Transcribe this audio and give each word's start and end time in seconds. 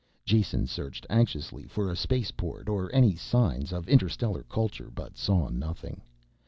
Jason 0.25 0.65
searched 0.65 1.05
anxiously 1.11 1.67
for 1.67 1.87
a 1.91 1.95
spaceport 1.95 2.67
or 2.67 2.89
any 2.91 3.15
signs 3.15 3.71
of 3.71 3.87
interstellar 3.87 4.41
culture 4.49 4.89
but 4.91 5.15
saw 5.15 5.47
nothing. 5.49 6.01